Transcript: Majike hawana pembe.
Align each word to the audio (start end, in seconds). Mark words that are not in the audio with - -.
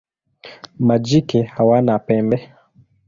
Majike 0.87 1.39
hawana 1.43 1.99
pembe. 2.05 2.37